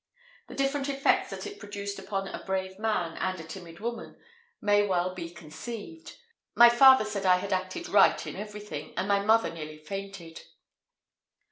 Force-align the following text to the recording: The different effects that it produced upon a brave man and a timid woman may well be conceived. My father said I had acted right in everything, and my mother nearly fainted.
The 0.47 0.55
different 0.55 0.89
effects 0.89 1.29
that 1.29 1.45
it 1.45 1.59
produced 1.59 1.99
upon 1.99 2.27
a 2.27 2.43
brave 2.43 2.79
man 2.79 3.15
and 3.19 3.39
a 3.39 3.43
timid 3.43 3.79
woman 3.79 4.19
may 4.59 4.83
well 4.83 5.13
be 5.13 5.29
conceived. 5.29 6.17
My 6.55 6.69
father 6.69 7.05
said 7.05 7.23
I 7.23 7.37
had 7.37 7.53
acted 7.53 7.87
right 7.87 8.25
in 8.25 8.35
everything, 8.35 8.95
and 8.97 9.07
my 9.07 9.19
mother 9.23 9.51
nearly 9.53 9.77
fainted. 9.77 10.41